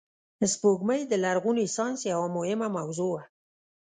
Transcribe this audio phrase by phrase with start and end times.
[0.53, 3.21] سپوږمۍ د لرغوني ساینس یوه مهمه موضوع وه